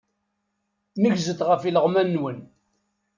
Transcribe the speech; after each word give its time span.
Negzet 1.01 1.39
ɣef 1.49 1.61
ileɣman-nwen. 1.69 2.39